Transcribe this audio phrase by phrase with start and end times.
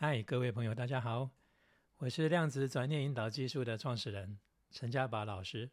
[0.00, 1.28] 嗨，各位朋友，大家好，
[1.96, 4.38] 我是量子转念引导技术的创始人
[4.70, 5.72] 陈家宝老师，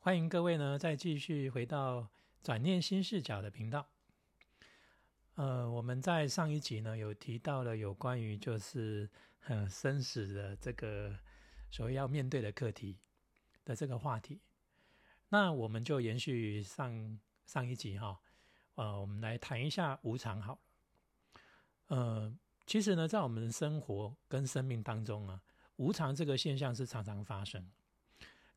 [0.00, 2.10] 欢迎各位呢再继续回到
[2.42, 3.88] 转念新视角的频道。
[5.36, 9.08] 呃，我们在上一集呢有提到了有关于就是
[9.46, 11.18] 呃生死的这个
[11.70, 12.98] 所谓要面对的课题
[13.64, 14.42] 的这个话题，
[15.30, 18.20] 那我们就延续上上一集哈，
[18.74, 20.60] 呃，我们来谈一下无常好
[21.88, 22.38] 了，呃。
[22.66, 25.40] 其实呢，在我们的生活跟生命当中啊，
[25.76, 27.64] 无常这个现象是常常发生。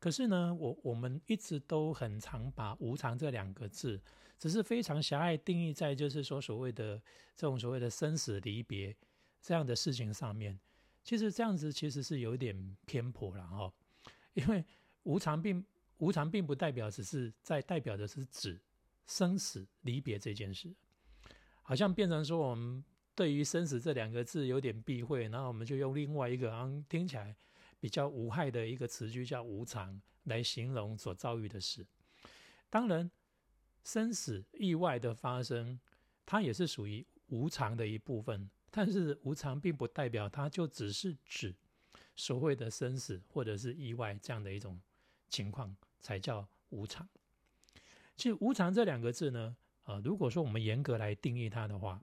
[0.00, 4.00] 可是呢，我我们一直都很常把无常这两个字，
[4.36, 7.00] 只是非常狭隘定义在就是说所谓的
[7.36, 8.96] 这种所谓的生死离别
[9.40, 10.58] 这样的事情上面。
[11.04, 13.72] 其实这样子其实是有点偏颇了哈，
[14.34, 14.64] 因为
[15.04, 15.64] 无常并
[15.98, 18.60] 无常并不代表只是在代表的是指
[19.06, 20.74] 生死离别这件事，
[21.62, 22.82] 好像变成说我们。
[23.20, 27.36] 对于生死这两个字有点避讳，然后我们就用另外一个啊听起来
[27.78, 31.86] 比较无害的一个词句叫无常来形容所遭遇的事。
[32.70, 33.10] 当然，
[33.84, 35.78] 生死意外的发生，
[36.24, 38.48] 它也是属于无常的一部分。
[38.70, 41.54] 但是无常并不代表它就只是指
[42.16, 44.80] 所谓的生死或者是意外这样的一种
[45.28, 47.06] 情况才叫无常。
[48.16, 49.54] 其实无常这两个字呢，
[49.84, 52.02] 呃，如果说我们严格来定义它的话，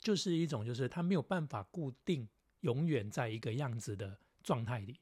[0.00, 2.26] 就是一种，就是它没有办法固定
[2.60, 4.98] 永远在一个样子的状态里，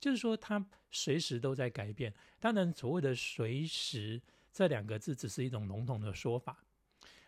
[0.00, 2.14] 就是说它随时都在改变。
[2.38, 6.64] 当然，所谓的“随时”这两个字只是一种笼统的说法。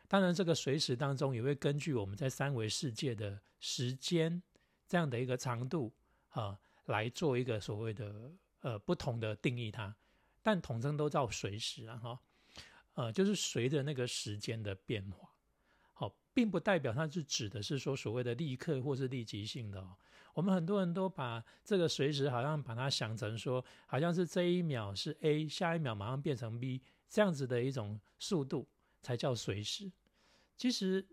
[0.06, 4.42] 当然，这个“随时”当中也会根据我们在三维世界的时间
[4.86, 5.92] 这样的一个长度
[6.28, 9.94] 啊，来做一个所谓的呃不同的定义它。
[10.42, 12.20] 但统称都叫“随时”啊，哈，
[12.92, 15.33] 呃，就是随着那个时间的变化。
[16.34, 19.96] 并不代表它是指的是说所谓的立刻或是立即性的哦。
[20.34, 28.68] 我们很多人都把这个随时好像把它想成说，好像是这一秒是 A，下一秒马上变成 B 这样子的一种速度
[29.00, 29.90] 才叫随时。
[30.56, 31.06] 其实。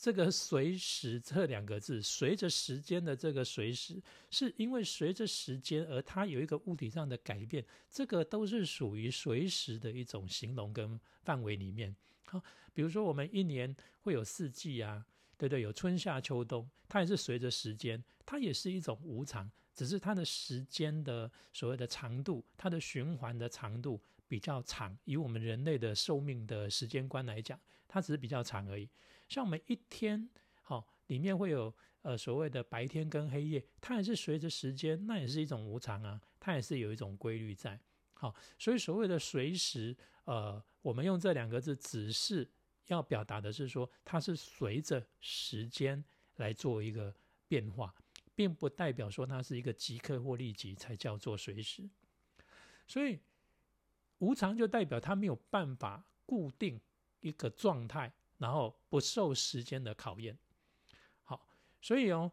[0.00, 4.00] 这个“随时”这两个字，随着时间的这个“随时”，
[4.30, 11.96] 是因为随着时间而它有一个物体上的改变，这个都是属于随时的一种形容跟范围里面。
[12.30, 15.04] 好，比如说我们一年会有四季啊，
[15.36, 24.00] 对对，有春夏秋冬，它也是随着时间，它也是一种无常，只是它的时间的所谓的长度，它的循环的长度。
[24.30, 28.86] 比较长，以我们人类的寿命的时间观来讲，它只是比较长而已。
[29.26, 30.28] 像我们一天，
[30.60, 37.80] 好，里面会有呃所谓的白天跟黑夜，它也是随着时间，那也是一种无常啊，它也是有一种规律在。
[38.18, 42.46] 好，所以所谓的随时，呃，我们用这两个字，只是
[42.88, 46.04] 要表达的是说，它是随着时间
[46.36, 47.14] 来做一个
[47.46, 47.94] 变化，
[48.34, 51.88] 并不代表说它是一个即刻或立即才叫做随时。
[52.86, 53.18] 所以。
[54.20, 56.80] 无常就代表它没有办法固定
[57.20, 60.36] 一个状态，然后不受时间的考验。
[61.22, 61.46] 好，
[61.80, 62.28] 所以哦，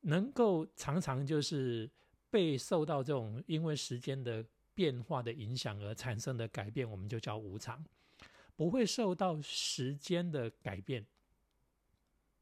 [0.00, 1.88] 能够常常就是
[2.30, 4.44] 被受到这种因为时间的
[4.80, 7.84] 变化的影响而产生的改变，我们就叫无常。
[8.56, 11.04] 不会受到时间的改变，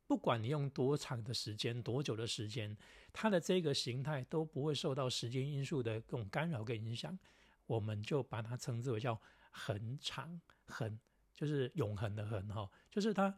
[0.06, 2.76] 不管你用多长的时间、多久的时间，
[3.12, 7.18] 它的这个形态都不会受到时间因素的这种干扰跟影响。
[7.66, 9.20] 我们就把它称之为叫
[9.50, 10.96] 恒长恒，
[11.34, 13.36] 就是永恒的恒哈，就是它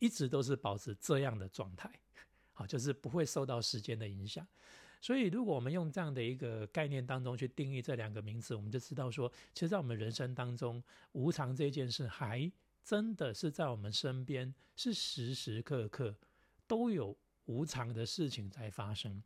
[0.00, 1.88] 一直都是保持这样的状态，
[2.52, 4.44] 好，就是不会受到时间的影响。
[5.02, 10.80] 所以，如果我们用这样的一个概念当中去定义这两个名词，我们就知道说，其实，在我们人生当中，
[11.10, 12.50] 无常这件事还
[12.84, 16.14] 真的是在我们身边，是时时刻刻
[16.68, 19.20] 都有无常的事情在发生。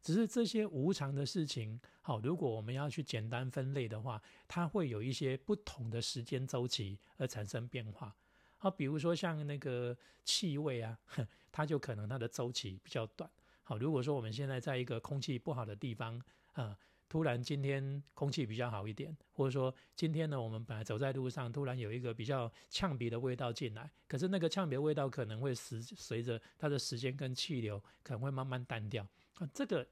[0.00, 8.16] 只是这些无常的事情，好，如果我们要去简单分类的话，它会有一些不同的时间周期而产生变化。
[8.56, 9.94] 好，比如说像那个
[10.24, 10.98] 气味啊，
[11.52, 13.30] 它就可能它的周期比较短。
[13.70, 16.20] 好，如果说我们现在在一个空气不好的地方
[16.54, 16.76] 啊。
[17.08, 29.04] 突然今天空气比较好一点，或者说今天呢，我们本来走在路上，突然有一个比较呛鼻的味道进来，可是那个呛鼻的味道可能会随随着它的时间跟气流可能会慢慢淡掉
[29.38, 29.50] 啊。
[29.52, 29.84] 这个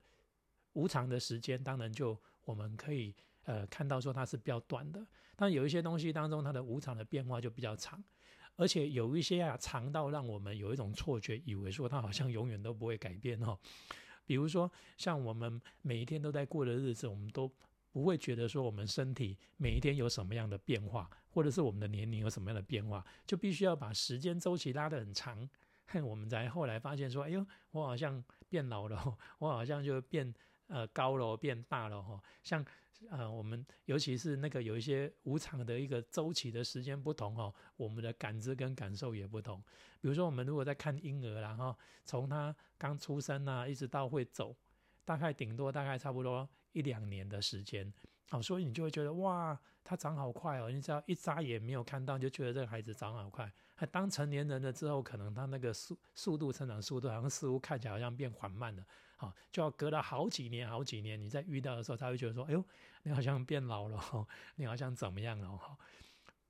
[0.75, 3.13] 无常的时间，当然就我们可以
[3.47, 5.05] 呃看到说它是比较短的，
[5.35, 8.01] 但有一些东西当中它的无常的变化就比较长，
[8.59, 13.57] 而且有一些啊长到让我们有一种错觉，以为说它好像永远都不会改变哦。
[14.27, 17.51] 比如说，像我们每一天都在过的日子，我们都
[17.93, 25.49] 不会觉得说我们身体每一天有什么样的变化，或者是我们的年龄有什么样的变化，就必须要把时间周期拉得很长，
[26.05, 30.35] 我们才后来发现说，哎呦，我好像变老了，我好像就变
[30.69, 32.23] 呃高楼，变大楼哈。
[32.43, 32.65] 像
[33.11, 39.62] 呃我们尤其是那个有一些无常的一个周期的时间不同哦，我们的感知跟感受也不同。
[40.00, 44.56] 比如说我们如果在看婴儿然后从他刚出生啊，一直到会走，
[45.05, 47.93] 大概顶多大概差不多一两年的时间。
[48.29, 50.71] 好，所以你就会觉得哇，他长好快哦！
[50.71, 53.51] 你只要一眨眼没有看到，就觉得这个孩子长好快。
[53.91, 58.85] 当成年人了之后，可能他那个速速度成长速度，好像似乎看起来好像变缓慢了。
[59.17, 62.65] 好，就要隔了好几年，好几年，你在遇到的时候，他会觉得说：“哎呦，
[63.03, 64.27] 你好像变老了，
[64.57, 65.77] 你好像怎么样了？”哈，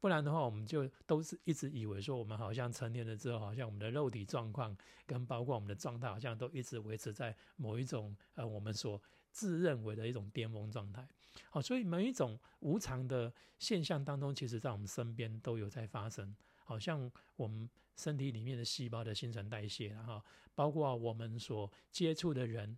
[0.00, 4.76] 不然的话，我们就都是一直以为说，我们好像成年了之后，好像我们的肉体状况
[5.06, 11.06] 跟包括我们的状态，好像都一直维持在某一种呃，我们所自认为的一种巅峰状态。
[11.50, 16.34] 好，所以每一种无常的现象当中，其实在我们身边都有在发生。
[16.64, 20.22] 好像我们身体里面的细胞的新陈代谢，然后
[20.54, 22.76] 包括我们所接触的人，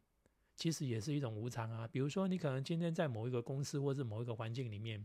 [0.54, 1.88] 其实也是一种无常啊。
[1.88, 5.04] 比如说，你可能今天在某一个公司或是某一个环境里面，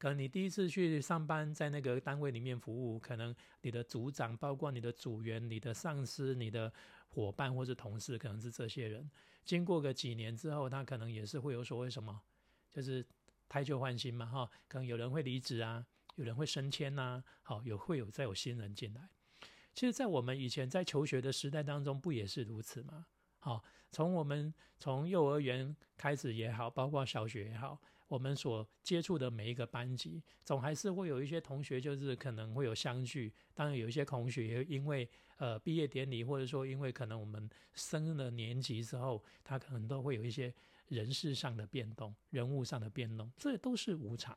[0.00, 6.72] 可能你第一次去上班，在那个单位里面服务，可能你的组长、包括你的组员、你的上司、你的
[7.10, 9.10] 伙伴或是同事，可能是这些人。
[9.44, 12.18] 经过个几年之后，他可能也是会有所谓什么，
[12.70, 13.06] 就是
[13.46, 19.06] 胎旧换新嘛，哈，可能有人会离职啊，有人会升迁呐，好，有会有再有新人进来。
[19.74, 23.04] 其实，在我们以前在求学的时代当中，不也是如此吗？
[23.38, 27.80] 好，从我们从幼儿园开始也好，包括小学也好，
[28.10, 33.32] 我们所接触的每一个班级，总还是会有一些同学，就是可能会有相聚。
[33.54, 40.52] 当然，有一些同学也因为呃毕业典礼，或者说因为可能我们升了年级之后，他可能都会有一些
[40.88, 44.36] 人事上的变动、人物上的变动，这都是无常。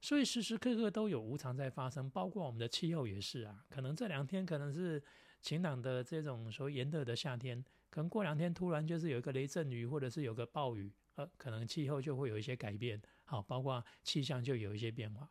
[0.00, 3.64] 所以时时刻刻都有无常在发生，包括我们的气候也是啊。
[3.70, 5.00] 可能这两天可能是
[5.40, 7.64] 晴朗的这种所谓炎热的夏天。
[7.88, 15.28] 可能过两天突然就是有一个雷阵雨，或者是有个暴雨，呃，可能气候就会有一些改变，好，包括气象就有一些变化。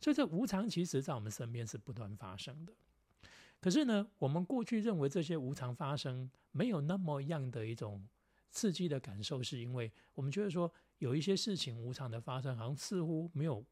[0.00, 2.72] 所以这无常其实在我们身边是不断发生的。
[3.60, 8.06] 可是呢，我们过去认为这些无常发生没有那么样的一种
[8.52, 13.64] 刺激的感受，是因为我们觉得说有一些事情无常的发生，好像似乎没有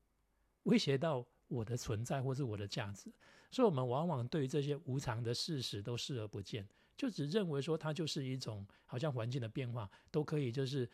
[0.65, 3.13] 威胁到我的存在或是我的价值，
[3.53, 6.67] 所以我们往往对这些无常的事实都视而不见。
[6.97, 10.89] 就只认为说它就是一种好像环境的变化都可以就是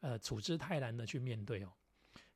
[0.00, 1.72] 呃处之泰然的去面对哦，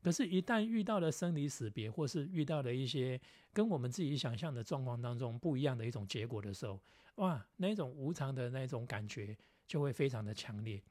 [0.01, 3.19] 可是，一旦遇到了生离死别，或是遇到了一些
[3.51, 6.81] 跟我们自己想象的状况当中不一样的一种结果的时候，
[7.15, 9.37] 哇，那种无常的那种感觉
[9.67, 10.81] 就会非常的强烈。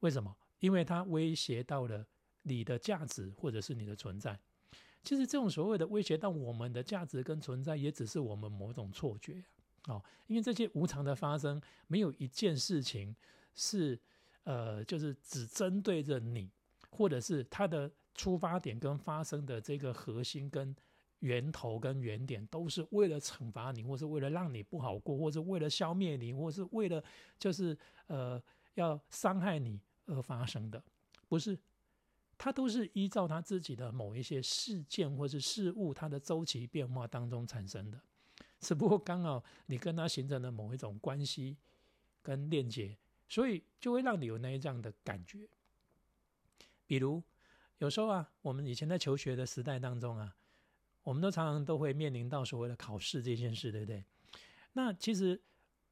[0.00, 0.36] 为什么？
[0.60, 2.06] 因为它威胁到了
[2.42, 4.38] 你的价值或者是你的存在。
[5.02, 9.46] 其实，这种所谓的威胁到我们的价值跟存在，也只是我们某种错觉啊。
[9.88, 13.16] 哦，因为这些无常的发生，没有一件事情
[13.54, 13.98] 是，
[14.44, 16.50] 呃，就是只针对着你，
[16.90, 20.76] 或者是它的出发点跟发生的这个核心跟
[21.20, 27.02] 源头跟原点，都是为了惩罚你，或是为了让你不好过，或是为了消灭你，或是为了
[27.38, 27.76] 就是
[28.08, 28.40] 呃
[28.74, 30.82] 要伤害你而发生的，
[31.28, 31.58] 不是，
[32.36, 37.98] 它都是依照它自己的某一些事件或是事物它的周期变化当中产生的。
[38.60, 41.56] 只不过刚好你跟他形成了某一种关系
[42.22, 42.96] 跟链接，
[43.28, 45.48] 所以就会让你有那一这样的感觉。
[46.86, 47.22] 比如
[47.78, 50.36] 有时候啊，我们以前在求学的时代当中啊，
[51.02, 54.04] 我们都常常都会面临到所谓的考试这件事，对不对？
[54.72, 55.40] 那其实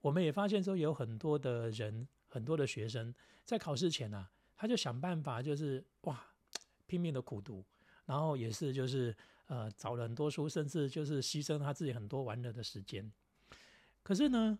[0.00, 3.14] 我们也发现说，有很多的人，很多的学生
[3.44, 6.20] 在考试前啊，他就想办法，就是哇，
[6.86, 7.64] 拼命的苦读，
[8.06, 9.16] 然后也是就是。
[9.46, 13.12] 呃，找了很多书，甚至就是牺牲他自己很多玩乐的时间。
[14.02, 14.58] 可是呢，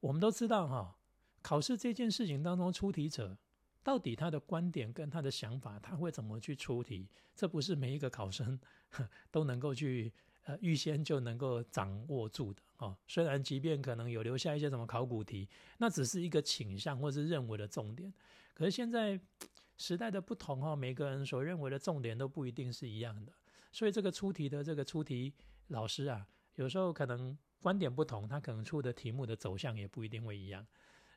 [0.00, 0.96] 我们都知道哈，
[1.42, 3.36] 考试这件事情当中，出题者
[3.82, 7.08] 到底他的观点跟他的想法，他会怎么去出题？
[7.34, 8.58] 这不是每一个考生
[9.30, 10.12] 都能够去
[10.44, 12.96] 呃预先就能够掌握住的哦。
[13.06, 18.12] 虽然即便可能有留下一些什么考古题，那只是一个倾向或是认为的重点。
[18.54, 19.20] 可是现在
[19.78, 23.32] 时代的不同哈，每个人所认为的重点都不一定是一样的。
[23.72, 25.32] 所以这个出题的这个出题
[25.68, 30.66] 老师啊，有时候可能观点不同，他可能出的题目的走向也不一定会一样，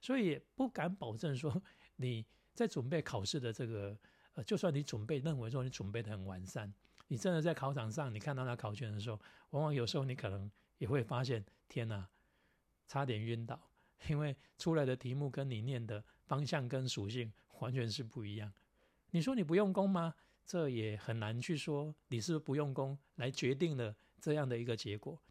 [0.01, 1.61] 所以不敢保证说
[1.97, 3.97] 你在准备考试的这个
[4.33, 6.73] 呃，就算你准备认为说你准备的很完善，
[7.07, 9.19] 你真的在考场上你看到那考卷的时候，
[9.51, 12.07] 往往有时候你可能也会发现，天哪，
[12.87, 13.59] 差点晕倒，
[14.09, 18.51] 因为出来的题目跟你念的方向跟属性完全是不一样。
[19.11, 20.13] 你说你不用功吗？
[20.49, 25.21] 这也很难去说，你是不用功来决定了这样的一个结果，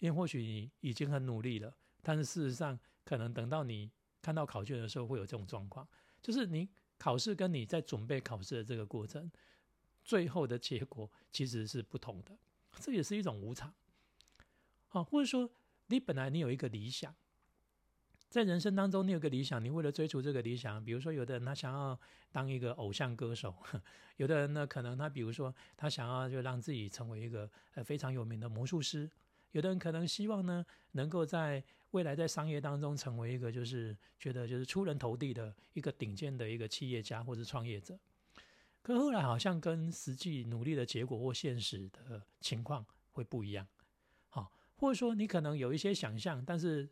[0.00, 3.90] 因为或许你已经很努力了，但是事实上，可能等到你
[4.20, 5.88] 看到考卷的时候，会有这种状况，
[6.20, 6.68] 就是你
[6.98, 9.32] 考试跟你在准备考试的这个过程，
[10.04, 12.36] 最后的结果其实是不同的，
[12.78, 13.72] 这也是一种无常。
[14.88, 15.50] 好，或者说
[15.86, 17.16] 你本来你有一个理想。
[18.28, 21.98] 在人生当中，你有个理想，你为了追逐这个理想，比如说有的人他想要
[22.32, 23.54] 当一个偶像歌手，
[24.18, 29.08] 有的人呢可能他比如说他想要就让自己成为一个呃非常有名的魔术师，
[29.52, 37.96] 有的人可能希望呢能够在未来在商业当中成为一个就是觉得就是出人头地的一个顶尖的一个企业家或者创业者，
[38.82, 43.66] 可后来好像跟实际努力的结果或现实的情况会不一样，
[44.30, 46.86] 好，或者说你可能有一些想象，但是。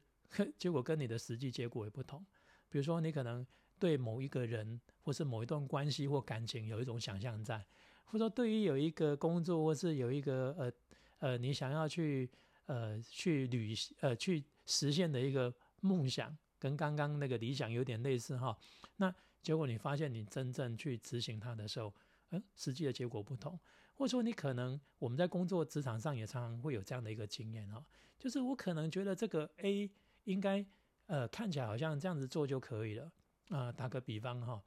[0.59, 2.25] 结果跟你的实际结果也不同。
[2.69, 3.47] 比如说，你可能
[3.79, 7.65] 对某一个人，或是某一段关系或感情有一种想象在，
[8.05, 10.73] 或者说对于有一个工作，或是有一个呃
[11.19, 12.29] 呃，你想要去
[12.67, 18.57] 呃去旅呃去实现的一个梦想，跟刚刚那个理想有点类似哈。
[18.97, 21.95] 那结果你发现，你真正去执行它的时候，
[22.31, 23.57] 嗯，实际的结果不同。
[23.95, 27.85] 或者说，你可能我们在工作职场上也常常会有这样的一个经验哈，
[28.19, 29.89] 就是我可能觉得这个 A。
[30.25, 30.65] 应该，
[31.07, 33.11] 呃，看起来好像这样子做就可以了
[33.49, 33.71] 啊。
[33.73, 34.63] 打个比方哈，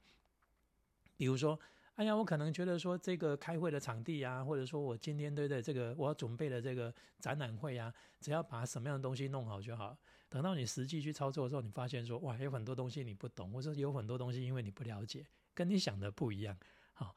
[1.16, 1.58] 比如说，
[1.94, 9.98] 哎呀，我可能觉得说这个开会的场地啊，或者说我今天对对这个我要准备的这个展览会啊，只要把什么样的东西弄好就好。
[10.28, 16.56] 等到你实际去操作的时候，你发现说，哇，有很多东西你不懂，或者有很多东西因为你不了解，跟你想的不一样。
[16.92, 17.16] 好，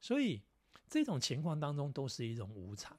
[0.00, 0.42] 所以
[0.88, 2.96] 这种情况当中都是一种无常。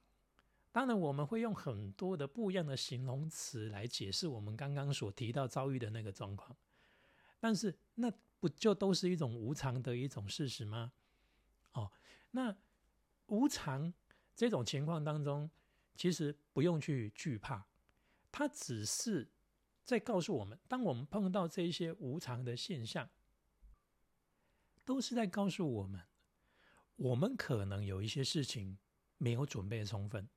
[0.71, 6.55] 当然，我们会用很多的不一样的形容词来解释我们刚刚所提到遭遇的那个状况，
[7.39, 8.09] 但是那
[8.39, 10.93] 不就都是一种无常的一种事实吗？
[11.73, 11.91] 哦，
[12.31, 12.55] 那
[13.27, 13.93] 无常
[14.33, 15.51] 这种情况当中，
[15.95, 17.65] 其实不用去惧怕，
[18.31, 19.29] 它只是
[19.83, 23.09] 在告诉我们，当我们碰到这一些无常的现象，
[24.85, 26.01] 都是在告诉我们，
[26.95, 28.77] 我们可能有一些事情
[29.17, 30.29] 没有准备充分。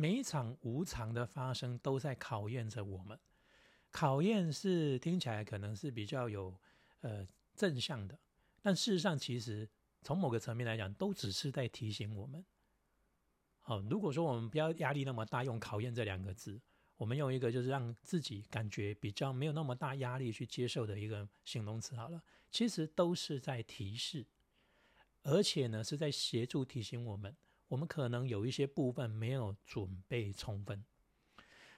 [0.00, 3.18] 每一场无常的发生都在考验着我们，
[3.90, 6.56] 考验是听起来可能是比较有
[7.00, 7.26] 呃
[7.56, 8.16] 正向的，
[8.62, 9.68] 但事实上其实
[10.02, 12.44] 从某个层面来讲，都只是在提醒我们。
[13.58, 16.60] 好，如果说我们不要压力那么大，用考验这两个字，
[16.96, 24.24] 我们用一个就是让自己感觉比较没有那么大压力去接受的一个形容词好了，其实都是在提示，
[25.24, 27.36] 而且呢是在协助提醒我们。
[27.68, 30.84] 我们可能有一些部分没有准备充分，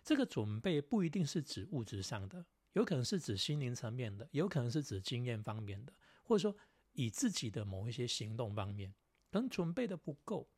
[0.02, 5.92] 这个准备不一定是指物质上的，有可能是指心灵层面的，有可能是指经验方面的，
[6.22, 6.56] 或者说
[6.92, 8.94] 以自己的某一些行动方面，
[9.30, 10.48] 等准备的不够，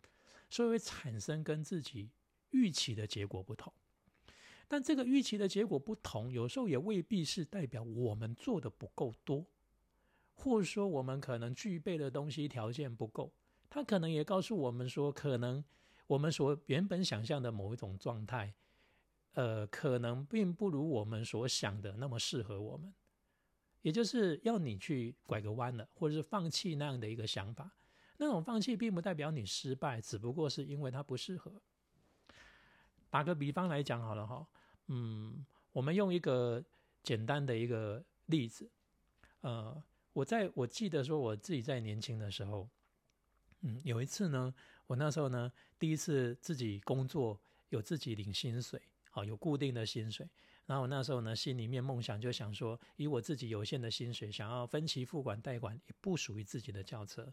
[0.50, 2.10] 所以会产生跟自己
[2.50, 3.72] 预期的结果不同。
[4.68, 9.46] 但这个预期的结果不同，有时候也未必是代表我们做的不够多，
[10.34, 13.32] 或者说我们可能具备的东西条件不够。
[13.74, 15.64] 他可能也告诉我们说，可能
[16.06, 18.52] 我们所原本想象的某一种状态，
[19.32, 22.92] 呃，可能并不如我们所想的那么适合我们，
[23.80, 27.70] 也就是要你去拐个弯了，或者是放弃那样的一个想法。
[28.18, 31.50] 那种放弃并不代表你失败，只不过是因为它不适合。
[33.08, 34.46] 打个比方来讲好了哈，
[34.88, 36.62] 嗯，我们用一个
[37.02, 38.70] 简单的一个例子，
[39.40, 42.68] 呃，我在我记得说我自己在年轻的时候。
[43.62, 44.52] 嗯，有一次呢，
[44.86, 50.28] 我那时候呢，第一次自己工作，有自己领薪水，好有固定的薪水。
[50.66, 57.32] 然后我那时候呢，心里面梦想就想说，以我自己有限的薪水，想要分期付款贷款，也不属于自己的轿车。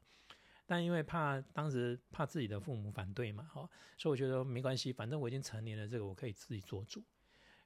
[0.67, 3.67] 但因为怕当时怕自己的父母反对嘛，哈，
[3.97, 7.03] 所以我觉得没关系，反正我已经成年了，这个我可以自己做主。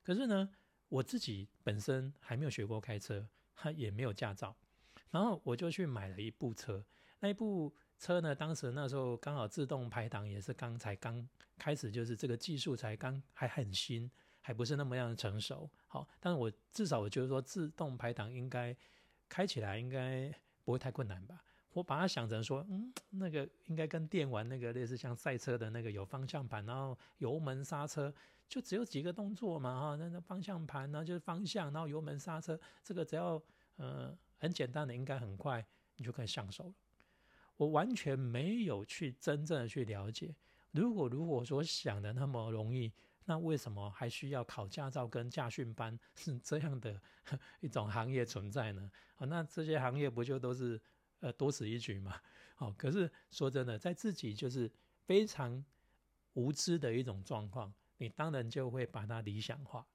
[0.01, 0.50] 可是呢，
[0.88, 4.55] 我自己本身还没有学过开车，他也没有驾照，
[5.12, 6.86] 然后我就去买了一部车，
[7.20, 7.74] 那一部。
[8.04, 8.36] 车呢？
[8.36, 11.26] 当时那时候刚好自动排档也是刚才刚
[11.58, 15.70] 开始，就是这个技术才刚还很新，还不是那么样的成熟。
[15.88, 18.76] 好，但是我至少我觉得说自动排档应该
[19.30, 20.30] 开起来应该
[20.66, 21.42] 不会太困难吧？
[21.72, 28.14] 我把它想成说，嗯，那个应该跟电玩那个类似，像赛车的那个有方向盘，然后油门刹车，
[28.50, 33.42] 就只有几个动作嘛，哈，那那方向盘呢就是方向，然后油门刹车，这个只要
[33.78, 36.74] 呃很简单的，应该很快你就可以上手了。
[37.58, 40.36] 我完全没有去真正的去了解，
[40.72, 42.92] 如果如果所想的那么容易，
[43.26, 47.00] 那为什么还需要考驾照跟驾训班是这样的
[47.62, 48.92] 一种行业存在呢？
[49.16, 50.82] 啊，那这些行业不就都是
[51.20, 52.20] 呃多此一举嘛？
[52.56, 54.70] 好，可是说真的，在自己就是
[55.06, 55.64] 非常
[56.34, 59.86] 无知的一种状况，你当然就会把它理想化。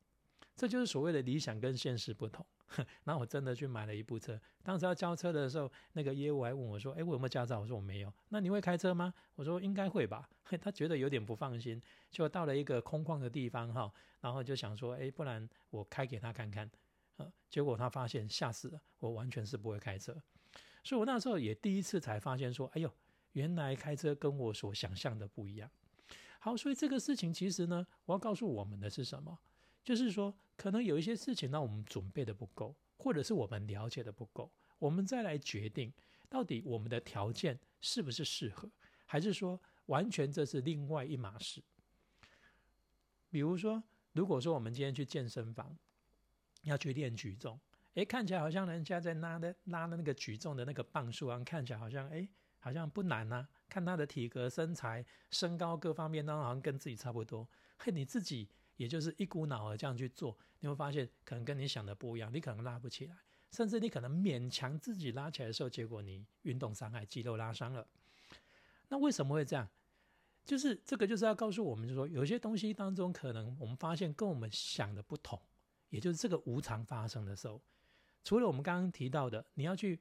[0.54, 2.44] 这就是所谓的理想跟现实不同。
[3.04, 9.12] 然后我真的去买了一部车，当时要交车的时候，那个业务还问我说：“哎，我有没有驾照？”我说：“我没有。”那你会开车吗？
[9.34, 10.28] 我说：“应该会吧。
[10.60, 16.70] ”他觉得有点不放心，就到了一个空旷的地方哈，然后就想说：“哎，不然我开给他看看。”
[17.16, 20.14] 呃，结果他发现吓死了，我完全是不会开车，
[20.84, 22.92] 所以我那时候也第一次才发现说：“哎呦，
[23.32, 25.68] 原来开车跟我所想象的不一样。”
[26.38, 29.36] 好，所以这个事情其实呢，我要告诉我们的是什么？
[29.88, 35.90] 就是说，可能有一些事情让我们准备的不够，或者是我们了解的不够，我们再来决定
[36.28, 38.70] 到底我们的条件是不是适合，
[39.06, 41.62] 还是说完全这是另外一码事。
[43.30, 45.74] 比如说，如果说我们今天去健身房
[46.64, 47.58] 要去练举重，
[47.94, 52.28] 诶，看起来好像人家在拉的拉的那个举重的那个磅数啊，看起来好像诶，
[52.58, 53.48] 好像不难呐。
[53.70, 57.48] 看他的体格、身材、身高各方面，当然好像跟自己差不多。
[57.78, 58.50] 嘿，你自己。
[58.78, 63.16] 也就是一股脑儿这样去做，你会发现可能跟你想的不一样，你可能拉不起来，
[63.50, 67.86] 甚至你可能勉强自己拉起来的时候，结果你运动伤害、肌肉拉伤了。
[68.88, 69.68] 那为什么会这样？
[70.44, 75.38] 就是这个就是要告诉我们，就说有些东西当中，可能我们发现跟我们想的不同，
[75.90, 77.60] 也就是这个无常发生的时候，
[78.22, 79.98] 除了我们刚刚提到的，你要去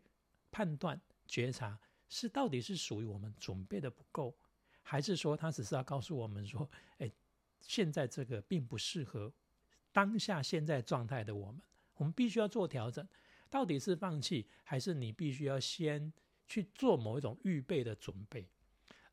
[0.52, 1.80] 判断、觉察，
[2.10, 4.38] 是到底是属于我们准备的不够，
[4.84, 6.70] 还是说他只是要告诉我们说，
[7.00, 7.12] 哎。
[7.60, 9.34] 现在这个并不适合
[9.92, 11.62] 当下现在状态的我们，
[11.96, 13.08] 我们必须要做调整。
[13.50, 16.12] 到底是放弃，还是你必须要先
[16.46, 18.50] 去做某一种预备的准备，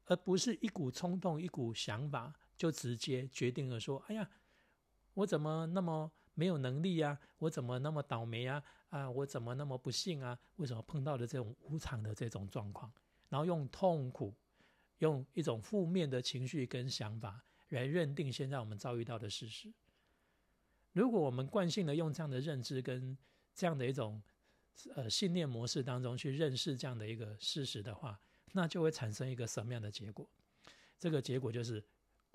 [0.06, 4.28] 而不是一股冲动、一股想法就直接决定了说：“哎呀，
[5.14, 7.16] 我怎么那么没有能力呀？
[7.38, 8.60] 我怎么那么倒霉啊？
[8.88, 10.36] 啊，我怎么那么不幸啊？
[10.56, 12.92] 为什么碰到的这种无常的这种状况？”
[13.30, 14.34] 然后用痛苦、
[14.98, 17.44] 用一种负面的情绪跟想法。
[17.76, 19.72] 来认定现在我们遭遇到的事实。
[20.92, 23.16] 如果我们惯性的用这样的认知跟
[23.54, 24.22] 这样的一种
[24.94, 28.20] 呃信念模式当中去认识这样的一个事实的话，
[28.52, 30.28] 那就会产生一个什么样的结果？
[30.98, 31.84] 这个结果就是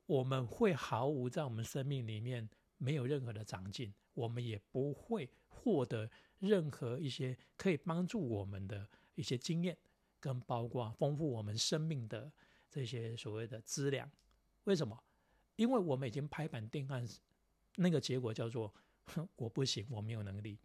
[0.06, 9.78] 我们会毫无在我们生命里面没有任何的长进，我们也不会获得任何一些可以帮助我们的一些经验，
[10.20, 12.32] 跟包括丰富我们生命的
[12.70, 14.10] 这些所谓的资粮。
[14.66, 15.02] 为什么？
[15.60, 17.06] 因为我们已经拍板定案，
[17.76, 18.74] 那个结果叫做
[19.36, 20.58] “我不行，我没有能力”，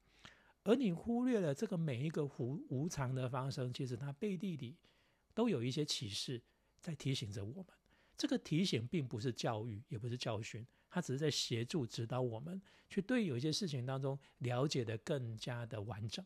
[0.62, 4.76] 而你忽略了这个每一个无无常的发生，其实它背地里
[5.34, 6.40] 都有一些启示
[6.80, 7.66] 在提醒着我们。
[8.16, 16.24] 这个提醒并不是教育，也不是教训，它只是在协助指导我们去对有一些事情当中了解的更加的完整。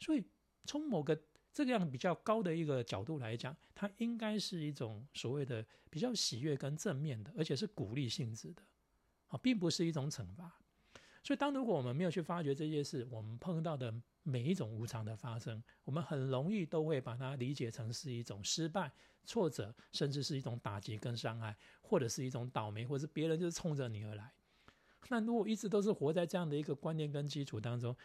[0.00, 0.24] 所以
[0.64, 1.16] 从某个。
[1.56, 8.62] 这个样比较高的一个角度来讲，它应该是一种所谓的比较喜悦跟正面的，而且是鼓励性质的，
[9.28, 10.52] 啊，并不是一种惩罚。
[11.22, 13.90] 所以，当如果我们没有去发掘这些事，我们碰到的
[14.22, 18.92] 每一种无常的发生，我们很容易都会把它理解成是一种失败、
[19.24, 24.30] 挫折，甚至是一种打击跟伤害，或者是一种倒霉，或者是别人就是冲着你而来。
[25.08, 27.96] 那如果一直都是活在这样的一个观念跟基础当中，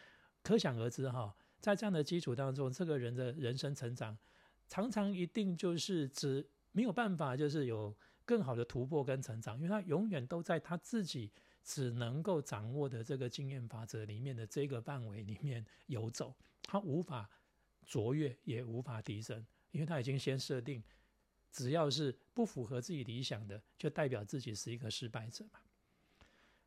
[0.42, 1.36] 可想而知哈。
[1.62, 4.18] 在这样的基础当中，这个人的人生成长，
[4.68, 11.30] 常常一定就是只没有办法，就是有更好的突破跟成长，因为他永远都在他自己
[11.62, 17.30] 只能够掌握的这个经验法则里面的这个范围里面游走，他无法
[17.86, 20.82] 卓越，也无法提升，因为他已经先设定，
[21.52, 25.60] 只要是不符合自己理想的，就代表自己是一个失败者嘛，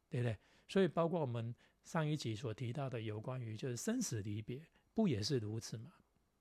[0.09, 0.37] 对不对？
[0.69, 1.53] 所以包括我们
[1.83, 4.65] 上一集所提到的有关于就是生死离别。
[4.95, 5.91] 不也是如此吗？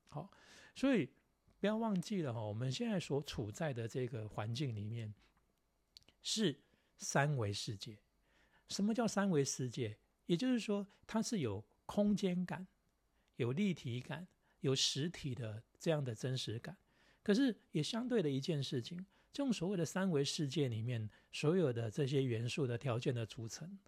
[0.08, 0.30] 好，
[0.74, 1.10] 所以
[1.60, 5.12] 不要忘记了哈，我们现在所处在的这个环境里面
[6.22, 6.58] 是
[6.96, 7.98] 三维世界。
[8.68, 9.98] 什么叫三维世界？
[10.26, 12.66] 也就是说，它是有空间感、
[13.36, 14.26] 有立体感、
[14.60, 16.74] 有实体的这样的真实感。
[17.22, 23.78] 可是也相对的一件事情，这种所谓的三维世界里面所有的这些元素的条件的组成，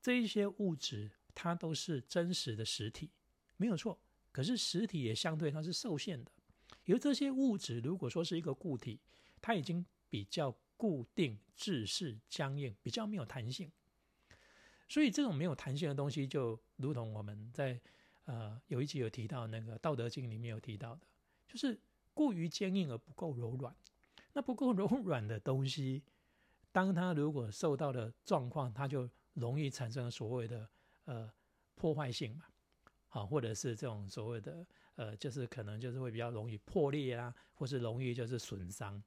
[0.00, 3.10] 这一些物质它都是真实的实体。
[3.56, 3.98] 没有错，
[4.32, 6.30] 可是实体也相对它是受限的。
[6.84, 9.00] 由这些物质，如果说是一个固体，
[9.40, 13.70] 它已经比较固定、制式、僵硬，比较没有弹性。
[14.88, 17.80] 所以这种没有弹性的东西，就如同我们在
[18.26, 21.00] 呃有一集有提到那个《道德经》里面有提到的，
[21.48, 21.80] 就是
[22.14, 23.74] 过于坚硬而不够柔软。
[24.32, 26.04] 那不够柔软的东西，
[26.70, 30.68] 当它如果受到的状况，它就容易产生所谓的
[31.06, 31.32] 呃
[31.74, 32.44] 破坏性嘛。
[33.16, 39.02] 啊，或者是这种所谓的呃，就是可能就是会比较容易破裂啊，或是容易就是损伤。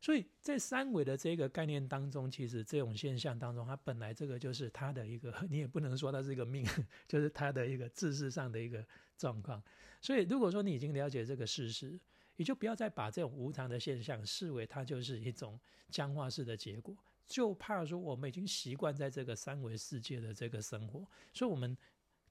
[0.00, 6.64] 所以在三维的这个概念当中，其实这种现象当中，它本来这个就是它的一个， 你也不能说它是一个命，
[7.08, 8.84] 就是它的一个知识上的一个
[9.16, 9.62] 状况。
[10.00, 11.98] 所以如果说你已经了解这个事实，
[12.36, 21.76] 你就不要再把这种无常的现象视为它就是一种僵化式的结果，就怕说我们已经习惯在这个三维世界的这个生活，所以我们。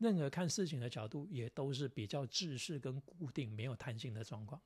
[0.02, 4.60] 任何看事情的角度也都是比较制式跟固定、没有弹性的状况。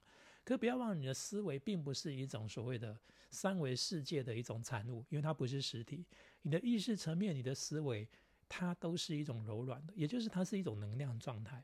[0.46, 2.98] 可不要忘了，你的思维并不是一种所谓的
[3.32, 6.06] 三维世界的一种产物，因为它不是实体。
[6.44, 8.08] 你的意识层面、你的思维，
[8.48, 11.62] 它都是一种柔软的，也就是它是一种能量状态。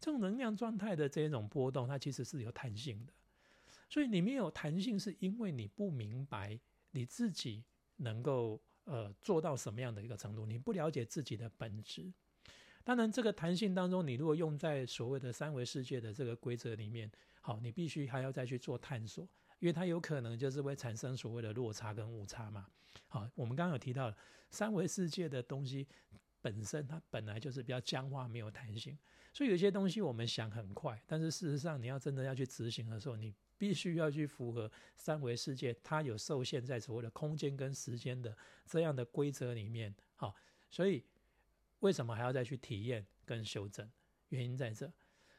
[0.00, 3.12] 这种能量状态的这种波动，它其实是有弹性的。
[3.88, 6.58] 所以你没有弹性，是因为你不明白
[6.90, 7.64] 你自己
[7.96, 12.12] 能够呃做到什么样的一个程度，你不了解自己的本质。
[12.88, 17.10] 当然，这个弹性当中，你如果用在所谓的三维世界的这个规则里面，
[17.42, 22.66] 好，你必须还要再去做探索，因为它有可能就是会产生所谓的落差跟误差嘛。
[23.08, 24.10] 好，我们刚刚有提到
[24.50, 25.86] 三维世界的东西
[26.40, 28.98] 本身它本来就是比较僵化、没有弹性，
[29.34, 39.94] 所以有些东西我们想很快，但是事实上你要真的要去执行的时候，你必须要去符合三维世界它有受限在所谓的空间跟时间的这样的规则里面。
[40.16, 40.34] 好，
[40.70, 41.04] 所以。
[41.80, 43.88] 为什么还要再去体验跟修正？
[44.28, 44.92] 原因在这。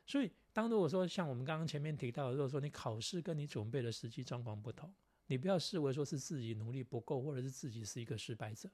[0.06, 4.91] 所以，当如果说像我们刚刚前面提到的，如果说你考试跟你准备的实际状况不同，
[5.28, 8.69] 你不要视为说是自己努力不够，或者是自己是一个失败者。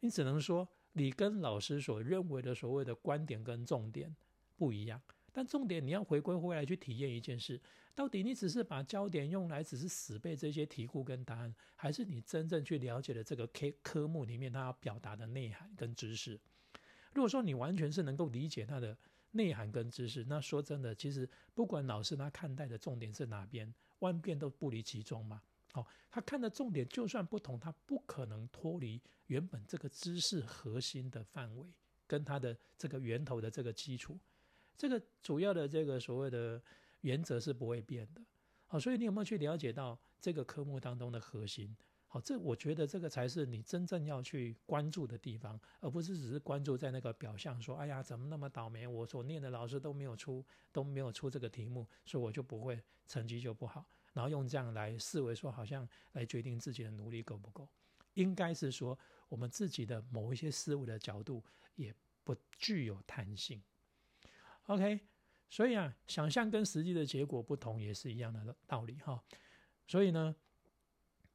[0.00, 4.14] 你只能说，你跟老师所认为的所谓的观点跟重点
[4.56, 5.00] 不一样。
[5.32, 7.58] 但重点你要回归回来去体验一件事：
[7.94, 16.38] 到底你只是把焦点用来只是死背这些题库跟答案，还是你真正去了解了这个科科目里面它要表达的内涵跟知识？
[17.14, 18.96] 如果说你完全是能够理解它的
[19.32, 25.42] 内涵跟知识，那说真的，其实不管老师他看待的重点是哪边，万变都不离其中嘛。
[25.72, 31.66] 好，他看的重点就算不同，他不可能脱离原本这个知识核心的范围，
[32.06, 34.18] 跟他的这个源头的这个基础。
[34.76, 36.60] 这个主要的这个所谓的
[37.02, 38.22] 原则是不会变的，
[38.66, 41.76] 好，所以你有没有去了解到这个科目当中的核心？
[42.08, 57.66] 好，这我觉得这个才是你真正要去关注的地方，而不是只是关注在那个表象，说哎呀怎么那么倒霉，我所念的老师都没有出都没有出这个题目，所以我就不会成绩就不好，然后用这样来视为说好像来决定自己的努力够不够，
[58.12, 58.98] 应该是说
[59.30, 61.42] 我们自己的某一些思维的角度
[61.76, 63.62] 也不具有弹性。
[64.72, 64.98] OK，
[65.50, 69.22] 所以啊，想象跟实际的结果不同，也是一样的道理哈。
[69.86, 70.34] 所以呢，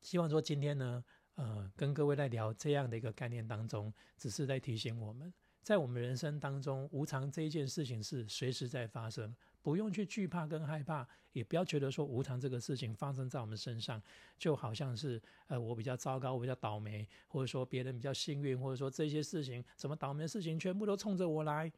[0.02, 14.02] 希望说今天呢，呃，跟各位在聊这样的一个概念当中，只是在提醒我们，在我们人生当中，无常这一件事情是随时在发生，不用去惧怕跟害怕，也不要觉得说无常这个事情发生在我们身上，
[14.39, 21.71] 就好像是呃我比较糟糕，我比较倒霉，或者说别人比较幸运，或者说这些事情什么倒霉的事情全部都冲着我来。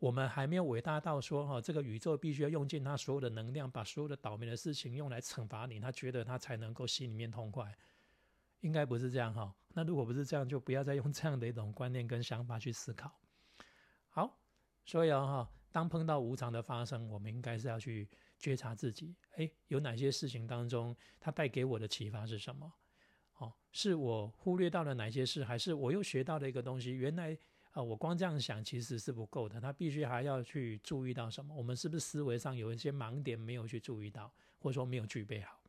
[0.00, 7.76] 我们还没有伟大到说哈，这个宇宙必须要用尽它所有的能量，把所有的倒霉的事情用来惩罚你，他觉得他才能够心里面痛快，
[8.60, 9.54] 应该不是这样哈。
[9.74, 13.12] 那如果不是这样，就不要再用这样的一种观念跟想法去思考。
[14.08, 14.40] 好，
[14.86, 18.08] 所以啊哈，当碰到无常的发生，我们应该是要去
[18.38, 22.72] 觉察自己，哎，有哪些事情当中它带给我的启发是什么？
[23.36, 26.92] 哦，是我忽略到了哪些事，还是我又学到了一个东西？
[26.92, 27.36] 原来。
[27.72, 31.54] 啊，我光这样想其实是不够的，他必须还要去注意到什么？
[31.54, 35.62] 我们是不是思维上有一些盲点没有去注意到，或者说没有具备好？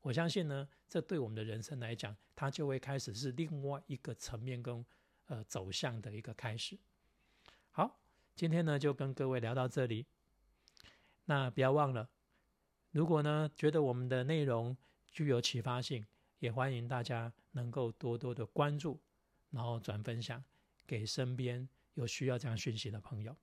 [0.00, 4.84] 我相信呢，这对我们的人生来讲，它就会开始是另外一个层面跟
[5.26, 6.78] 呃走向的一个开始。
[7.70, 8.00] 好，
[8.34, 10.06] 今天呢就跟各位聊到这里，
[11.26, 12.08] 那不要忘了，
[12.90, 14.74] 如果呢觉得我们的内容
[15.08, 16.06] 具有启发性，
[16.38, 18.98] 也欢迎大家能够多多的关注，
[19.50, 20.42] 然后转分享。
[20.86, 23.36] 给身边有需要这样讯息的朋友。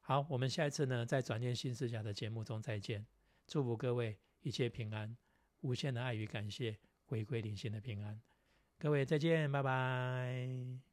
[0.00, 3.06] 好，我们下一次呢，在转念新视角的节目中再见。
[3.46, 5.16] 祝福各位一切平安，
[5.60, 8.20] 无限的爱与感谢，回归灵性的平安。
[8.78, 10.89] 各位再见，拜拜。